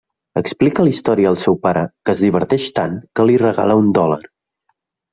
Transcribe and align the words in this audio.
Explica 0.39 0.85
la 0.85 0.93
història 0.93 1.29
al 1.33 1.37
seu 1.43 1.59
pare 1.67 1.85
que 1.91 2.13
es 2.15 2.23
diverteix 2.27 2.67
tant 2.81 2.99
que 3.21 3.29
li 3.31 3.39
regala 3.47 3.81
un 3.87 3.97
dòlar. 4.03 4.23